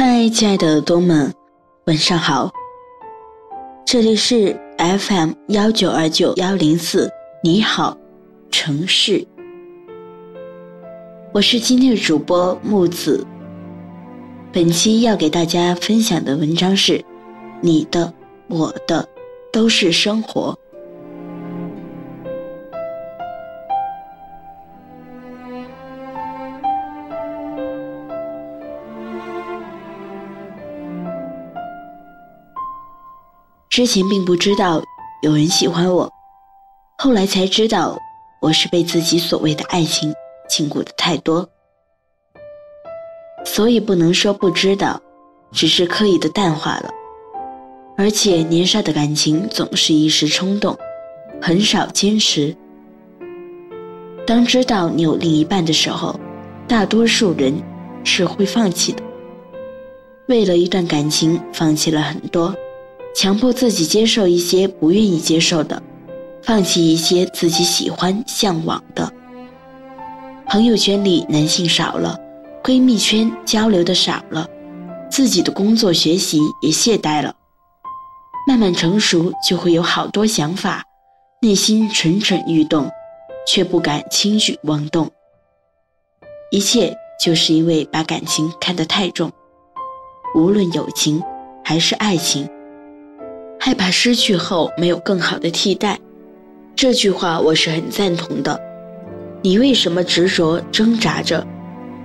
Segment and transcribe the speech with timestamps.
[0.00, 1.34] 嗨，亲爱的耳朵们，
[1.86, 2.52] 晚上好。
[3.84, 7.10] 这里是 FM 幺九二九幺零四，
[7.42, 7.98] 你好，
[8.48, 9.26] 城市。
[11.32, 13.26] 我是今天的主播木子。
[14.52, 17.04] 本期要给大家分享的文章是：
[17.60, 18.14] 你的、
[18.46, 19.04] 我的，
[19.52, 20.56] 都是生活。
[33.78, 34.82] 之前并不知道
[35.22, 36.12] 有人喜欢我，
[36.98, 37.96] 后来才知道
[38.40, 40.12] 我是被自己所谓的爱情
[40.48, 41.48] 禁锢的太多，
[43.44, 45.00] 所以不能说不知道，
[45.52, 46.90] 只是刻意的淡化了。
[47.96, 50.76] 而且年少的感情总是一时冲动，
[51.40, 52.56] 很少坚持。
[54.26, 56.18] 当知道你有另一半的时候，
[56.66, 57.54] 大多数人
[58.02, 59.04] 是会放弃的。
[60.26, 62.52] 为了一段感情，放弃了很多。
[63.20, 65.82] 强迫自己接受一些不愿意接受的，
[66.40, 69.12] 放弃一些自己喜欢向往的。
[70.46, 72.16] 朋友圈里男性少了，
[72.62, 74.46] 闺蜜圈交流的少了，
[75.10, 77.34] 自己的工作学习也懈怠了。
[78.46, 80.84] 慢慢成熟，就会有好多想法，
[81.42, 82.88] 内心蠢蠢欲动，
[83.48, 85.10] 却不敢轻举妄动。
[86.52, 89.32] 一切就是因为把感情看得太重，
[90.36, 91.20] 无论友情
[91.64, 92.48] 还是爱情。
[93.60, 95.98] 害怕失去后没有更好的替代，
[96.76, 98.58] 这句话我是很赞同的。
[99.42, 101.46] 你为什么执着挣扎着？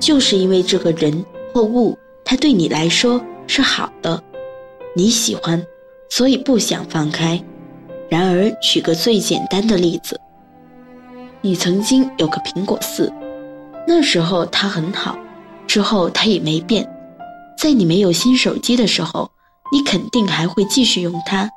[0.00, 4.20] 就是因为这个人或物，他对你来说是好的，
[4.96, 5.62] 你喜欢，
[6.08, 7.40] 所以不想放开。
[8.08, 10.18] 然而，举个最简单的例子，
[11.40, 13.12] 你曾经有个苹果四，
[13.86, 15.16] 那时候它很好，
[15.66, 16.88] 之后它也没变。
[17.56, 19.30] 在你没有新手机的时候。
[19.72, 21.48] 你肯定还会继续用它，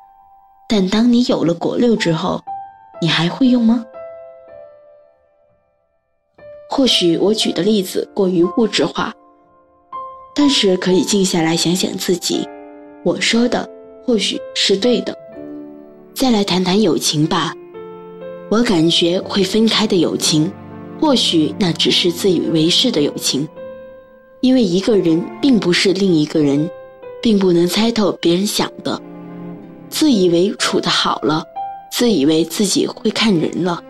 [0.66, 2.42] 但当你有了果六之后，
[3.02, 3.84] 你还会用吗？
[6.70, 9.12] 或许我举的例子过于物质化，
[10.34, 12.48] 但是可以静下来想想自己，
[13.04, 13.68] 我说的
[14.06, 15.14] 或许是对的。
[16.14, 17.52] 再来谈谈友情吧，
[18.50, 20.50] 我感觉会分开的友情，
[20.98, 23.46] 或许那只是自以为是的友情，
[24.40, 26.70] 因为一个人并不是另一个人。
[27.26, 29.02] 并不能猜透别人想的，
[29.88, 31.42] 自以为处得好了，
[31.90, 33.82] 自以为自己会看人了。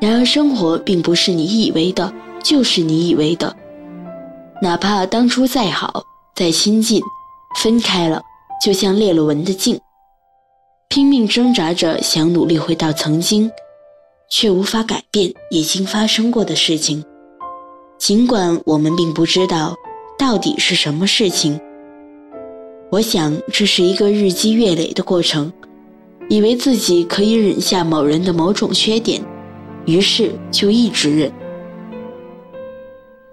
[0.00, 2.10] 然而生活并不是你以为的，
[2.42, 3.54] 就是你以为的。
[4.62, 6.02] 哪怕当初再好
[6.34, 7.02] 再亲近，
[7.58, 8.22] 分开了，
[8.64, 9.78] 就像裂了纹的镜，
[10.88, 13.50] 拼命挣扎着想努力回到曾经，
[14.30, 17.04] 却无法改变已经发生过的事情。
[17.98, 19.74] 尽管我们并不知道
[20.18, 21.60] 到底是什么事情。
[22.90, 25.52] 我想这是一个日积月累的过程，
[26.28, 29.22] 以为自己可以忍下某人的某种缺点，
[29.86, 31.32] 于是就一直忍。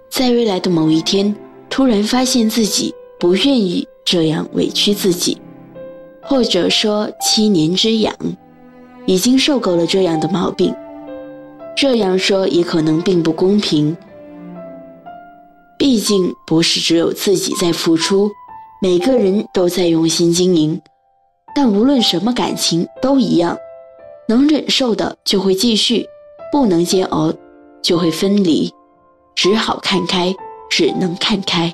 [0.09, 1.36] 在未来的某一天，
[1.71, 5.39] 突然发现自己不愿意这样委屈自己，
[6.21, 8.15] 或者说七年之痒，
[9.07, 10.71] 已经受够了这样的毛病。
[11.75, 13.98] 这样说也可能并不公平，
[15.80, 18.30] 毕竟不是只有自己在付出。
[18.79, 20.79] 每个人都在用心经营，
[21.56, 23.57] 但无论什么感情都一样，
[24.27, 26.06] 能忍受的就会继续，
[26.51, 27.33] 不能煎熬
[27.81, 28.71] 就会分离，
[29.35, 30.35] 只好看开，
[30.69, 31.74] 只能看开。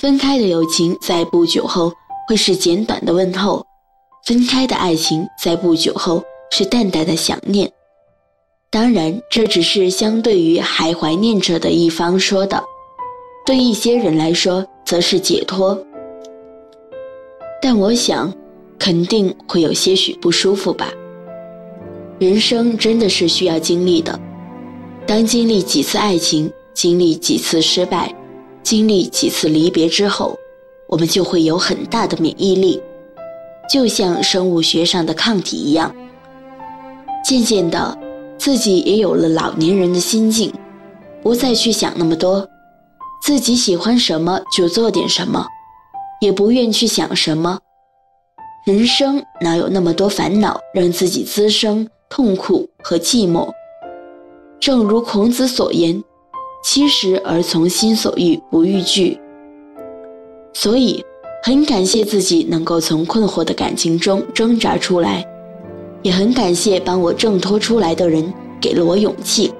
[0.00, 1.92] 分开的友情在不久后
[2.26, 3.62] 会是简短的问候，
[4.24, 7.70] 分开的爱情在不久后是淡淡的想念。
[8.70, 12.64] 当然，这只是相对于还怀念着的一方说的，
[13.44, 15.78] 对一些人来说则是解脱。
[17.60, 18.32] 但我想，
[18.78, 20.90] 肯定会有些许不舒服吧。
[22.18, 24.18] 人生真的是需要经历的，
[25.06, 28.10] 当经历几次爱情，经历几次失败，
[28.70, 30.38] 经历几次离别之后，
[30.86, 32.80] 我们就会有很大的免疫力，
[33.68, 35.92] 就像生物学上的抗体一样。
[37.24, 37.98] 渐渐的。
[38.38, 40.52] 自己也有了老年人的心境，
[41.20, 42.48] 不再去想那么多，
[43.20, 45.44] 自己喜欢什么就做点什么，
[46.22, 47.58] 也不愿去想什么。
[48.64, 53.50] 人生哪有那么多烦恼，让自己滋生痛苦和寂寞？
[54.60, 56.02] 正如孔子所言
[56.62, 59.18] ：“七十而从心所欲，不逾矩。”
[60.52, 61.04] 所以，
[61.42, 65.24] 很感谢自己能够从困惑的感情中挣扎出来。
[66.02, 69.52] 也很感谢帮我挣脱出来的人，给了我勇气。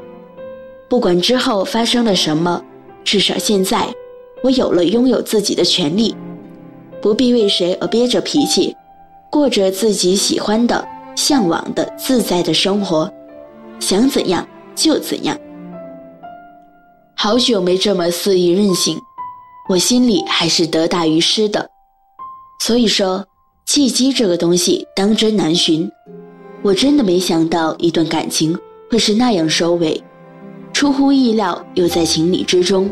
[0.89, 2.63] 不管之后发生了什么，
[3.05, 3.87] 至少现在，
[4.43, 6.17] 我有了拥有自己的权利，
[7.03, 8.75] 不必为谁而憋着脾气，
[9.31, 10.83] 过着自己喜欢的、
[11.15, 13.13] 向往的自在的生活，
[13.79, 15.39] 想怎样就怎样。
[17.23, 18.99] 好久没这么肆意任性，
[19.69, 21.69] 我心里还是得大于失的。
[22.63, 23.23] 所以说，
[23.67, 25.87] 契机这个东西当真难寻。
[26.63, 28.59] 我真的没想到一段感情
[28.91, 30.03] 会是那样收尾，
[30.73, 32.89] 出乎意料又在情理之中，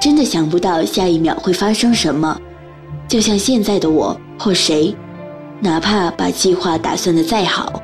[0.00, 2.36] 真的想不到下一秒会发生什么。
[3.06, 4.92] 就像现在的我或谁，
[5.60, 7.80] 哪怕把计划打算的再好，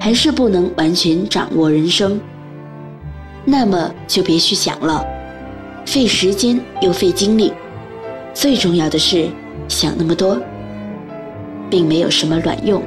[0.00, 2.20] 还是不能完全掌握人生。
[3.44, 5.04] 那么就别去想了，
[5.86, 7.52] 费时间又费精力。
[8.32, 9.28] 最重要的是，
[9.68, 10.40] 想那么多，
[11.68, 12.82] 并没有什么卵用。